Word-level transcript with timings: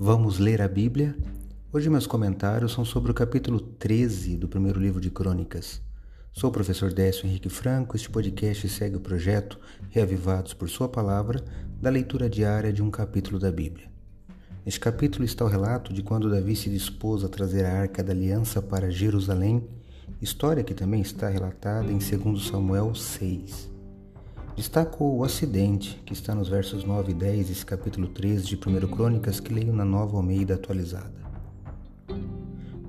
Vamos 0.00 0.38
ler 0.38 0.62
a 0.62 0.68
Bíblia? 0.68 1.16
Hoje 1.72 1.90
meus 1.90 2.06
comentários 2.06 2.70
são 2.70 2.84
sobre 2.84 3.10
o 3.10 3.14
capítulo 3.14 3.58
13 3.58 4.36
do 4.36 4.46
primeiro 4.46 4.78
livro 4.78 5.00
de 5.00 5.10
Crônicas. 5.10 5.82
Sou 6.32 6.50
o 6.50 6.52
professor 6.52 6.92
Décio 6.92 7.26
Henrique 7.26 7.48
Franco. 7.48 7.96
Este 7.96 8.08
podcast 8.08 8.68
segue 8.68 8.94
o 8.94 9.00
projeto 9.00 9.58
Reavivados 9.90 10.54
por 10.54 10.68
Sua 10.68 10.88
Palavra, 10.88 11.44
da 11.82 11.90
leitura 11.90 12.30
diária 12.30 12.72
de 12.72 12.80
um 12.80 12.92
capítulo 12.92 13.40
da 13.40 13.50
Bíblia. 13.50 13.90
Neste 14.64 14.78
capítulo 14.78 15.24
está 15.24 15.44
o 15.44 15.48
relato 15.48 15.92
de 15.92 16.00
quando 16.00 16.30
Davi 16.30 16.54
se 16.54 16.70
dispôs 16.70 17.24
a 17.24 17.28
trazer 17.28 17.64
a 17.64 17.80
Arca 17.80 18.00
da 18.00 18.12
Aliança 18.12 18.62
para 18.62 18.92
Jerusalém, 18.92 19.68
história 20.22 20.62
que 20.62 20.74
também 20.74 21.00
está 21.00 21.28
relatada 21.28 21.90
em 21.90 21.98
2 21.98 22.46
Samuel 22.46 22.94
6. 22.94 23.77
Destaco 24.58 25.04
o 25.04 25.22
acidente, 25.22 26.02
que 26.04 26.12
está 26.12 26.34
nos 26.34 26.48
versos 26.48 26.82
9 26.82 27.12
e 27.12 27.14
10 27.14 27.46
desse 27.46 27.64
capítulo 27.64 28.08
13 28.08 28.44
de 28.44 28.56
1 28.56 28.88
Crônicas, 28.88 29.38
que 29.38 29.54
leio 29.54 29.72
na 29.72 29.84
nova 29.84 30.16
Almeida 30.16 30.56
atualizada. 30.56 31.14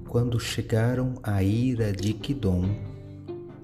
Quando 0.08 0.40
chegaram 0.40 1.14
à 1.22 1.44
ira 1.44 1.94
de 1.94 2.12
Quidom, 2.14 2.76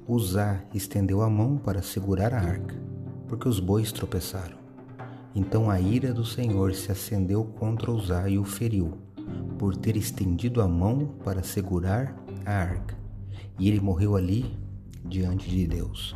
Uzá 0.08 0.62
estendeu 0.72 1.24
a 1.24 1.30
mão 1.32 1.58
para 1.58 1.82
segurar 1.82 2.32
a 2.32 2.40
arca, 2.40 2.76
porque 3.28 3.50
os 3.50 3.60
bois 3.60 3.92
tropeçaram. 3.92 4.58
Então 5.34 5.68
a 5.68 5.82
ira 5.82 6.14
do 6.14 6.24
Senhor 6.24 6.76
se 6.76 6.92
acendeu 6.92 7.44
contra 7.44 7.92
Uzá 7.92 8.30
e 8.30 8.38
o 8.38 8.44
feriu, 8.44 9.00
por 9.58 9.76
ter 9.76 9.98
estendido 9.98 10.62
a 10.62 10.68
mão 10.68 11.08
para 11.24 11.42
segurar 11.42 12.16
a 12.46 12.52
arca. 12.52 12.96
E 13.58 13.68
ele 13.68 13.80
morreu 13.80 14.16
ali 14.16 14.56
diante 15.04 15.50
de 15.50 15.66
Deus. 15.66 16.16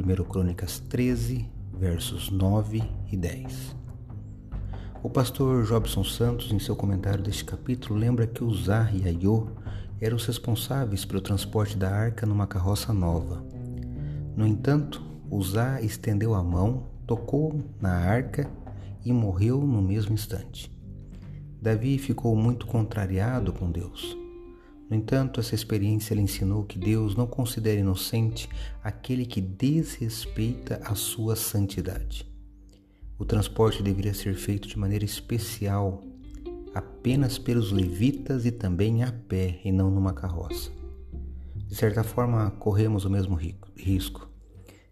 1 0.00 0.24
Crônicas 0.24 0.78
13, 0.78 1.46
versos 1.78 2.30
9 2.30 2.82
e 3.12 3.16
10. 3.16 3.76
O 5.02 5.10
pastor 5.10 5.64
Jobson 5.64 6.02
Santos, 6.02 6.50
em 6.50 6.58
seu 6.58 6.74
comentário 6.74 7.22
deste 7.22 7.44
capítulo, 7.44 7.98
lembra 7.98 8.26
que 8.26 8.42
Uzá 8.42 8.90
e 8.92 9.06
Aiô 9.06 9.48
eram 10.00 10.16
os 10.16 10.24
responsáveis 10.24 11.04
pelo 11.04 11.20
transporte 11.20 11.76
da 11.76 11.90
arca 11.90 12.24
numa 12.24 12.46
carroça 12.46 12.94
nova. 12.94 13.44
No 14.34 14.46
entanto, 14.46 15.02
Uzá 15.30 15.82
estendeu 15.82 16.34
a 16.34 16.42
mão, 16.42 16.86
tocou 17.06 17.62
na 17.78 17.92
arca 17.92 18.50
e 19.04 19.12
morreu 19.12 19.60
no 19.60 19.82
mesmo 19.82 20.14
instante. 20.14 20.72
Davi 21.60 21.98
ficou 21.98 22.34
muito 22.34 22.66
contrariado 22.66 23.52
com 23.52 23.70
Deus 23.70 24.16
no 24.90 24.96
entanto, 24.96 25.38
essa 25.38 25.54
experiência 25.54 26.14
lhe 26.14 26.20
ensinou 26.20 26.64
que 26.64 26.76
Deus 26.76 27.14
não 27.14 27.24
considera 27.24 27.78
inocente 27.78 28.48
aquele 28.82 29.24
que 29.24 29.40
desrespeita 29.40 30.80
a 30.84 30.96
sua 30.96 31.36
santidade. 31.36 32.28
O 33.16 33.24
transporte 33.24 33.84
deveria 33.84 34.12
ser 34.12 34.34
feito 34.34 34.66
de 34.66 34.76
maneira 34.76 35.04
especial, 35.04 36.02
apenas 36.74 37.38
pelos 37.38 37.70
levitas 37.70 38.44
e 38.44 38.50
também 38.50 39.04
a 39.04 39.12
pé 39.12 39.60
e 39.64 39.70
não 39.70 39.92
numa 39.92 40.12
carroça. 40.12 40.72
De 41.54 41.76
certa 41.76 42.02
forma, 42.02 42.50
corremos 42.58 43.04
o 43.04 43.10
mesmo 43.10 43.38
risco. 43.76 44.28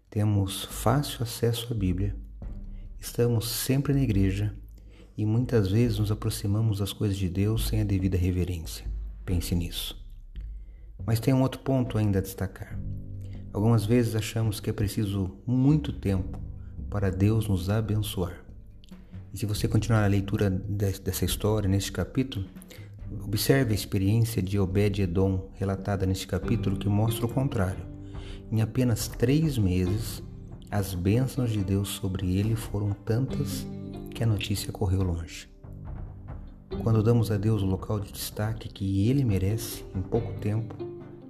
Temos 0.09 0.63
fácil 0.63 1.23
acesso 1.23 1.73
à 1.73 1.75
Bíblia, 1.75 2.15
estamos 3.01 3.49
sempre 3.49 3.93
na 3.93 4.01
igreja 4.01 4.55
e 5.17 5.25
muitas 5.25 5.69
vezes 5.69 5.99
nos 5.99 6.09
aproximamos 6.09 6.79
das 6.79 6.93
coisas 6.93 7.17
de 7.17 7.27
Deus 7.27 7.67
sem 7.67 7.81
a 7.81 7.83
devida 7.83 8.17
reverência. 8.17 8.98
Pense 9.29 9.53
nisso. 9.53 9.95
Mas 11.05 11.19
tem 11.19 11.35
um 11.35 11.43
outro 11.43 11.61
ponto 11.61 11.99
ainda 11.99 12.17
a 12.17 12.21
destacar. 12.21 12.79
Algumas 13.53 13.85
vezes 13.85 14.15
achamos 14.15 14.59
que 14.59 14.71
é 14.71 14.73
preciso 14.73 15.37
muito 15.45 15.93
tempo 15.93 16.41
para 16.89 17.11
Deus 17.11 17.47
nos 17.47 17.69
abençoar. 17.69 18.43
E 19.31 19.37
se 19.37 19.45
você 19.45 19.67
continuar 19.67 20.03
a 20.03 20.07
leitura 20.07 20.49
dessa 20.49 21.25
história, 21.25 21.69
neste 21.69 21.91
capítulo, 21.91 22.43
observe 23.23 23.71
a 23.71 23.75
experiência 23.75 24.41
de 24.41 24.57
Obed-Edom 24.57 25.47
relatada 25.53 26.07
neste 26.07 26.25
capítulo 26.25 26.79
que 26.79 26.89
mostra 26.89 27.27
o 27.27 27.29
contrário. 27.29 27.85
Em 28.51 28.63
apenas 28.63 29.07
três 29.07 29.59
meses, 29.59 30.23
as 30.71 30.95
bênçãos 30.95 31.51
de 31.51 31.63
Deus 31.63 31.89
sobre 31.89 32.35
ele 32.35 32.55
foram 32.55 32.93
tantas 32.93 33.63
que 34.09 34.23
a 34.23 34.27
notícia 34.27 34.71
correu 34.71 35.03
longe. 35.03 35.47
Quando 36.83 37.03
damos 37.03 37.29
a 37.29 37.37
Deus 37.37 37.61
o 37.61 37.65
local 37.65 37.99
de 37.99 38.11
destaque 38.11 38.69
que 38.69 39.09
Ele 39.09 39.25
merece, 39.25 39.85
em 39.93 40.01
pouco 40.01 40.33
tempo, 40.39 40.75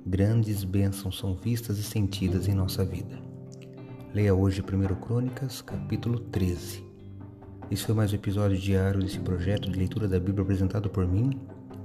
grandes 0.05 0.63
bênçãos 0.63 1.17
são 1.17 1.35
vistas 1.35 1.79
e 1.79 1.83
sentidas 1.83 2.47
em 2.47 2.53
nossa 2.53 2.85
vida. 2.85 3.19
Leia 4.13 4.33
hoje 4.33 4.61
1 4.61 4.95
Crônicas, 5.01 5.61
capítulo 5.61 6.19
13. 6.19 6.83
Esse 7.71 7.83
foi 7.83 7.95
mais 7.95 8.13
um 8.13 8.15
episódio 8.15 8.57
diário 8.57 9.01
desse 9.01 9.19
projeto 9.19 9.69
de 9.69 9.77
leitura 9.77 10.07
da 10.07 10.19
Bíblia 10.19 10.43
apresentado 10.43 10.87
por 10.89 11.07
mim, 11.07 11.31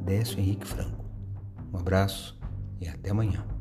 Décio 0.05 0.39
Henrique 0.39 0.67
Franco. 0.67 1.05
Um 1.73 1.79
abraço 1.79 2.39
e 2.81 2.87
até 2.87 3.11
amanhã. 3.11 3.54